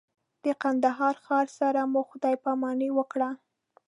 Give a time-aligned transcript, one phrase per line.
[0.43, 3.29] د کندهار ښار سره مو خدای پاماني وکړه.